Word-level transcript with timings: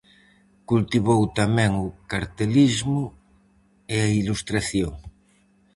Cultivou 0.69 1.21
tamén 1.39 1.71
o 1.85 1.87
cartelismo 2.11 3.01
e 3.93 3.95
a 4.05 4.07
ilustración. 4.21 4.93